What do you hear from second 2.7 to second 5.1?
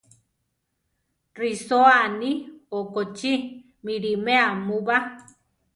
okochí! miʼlimea mu ba!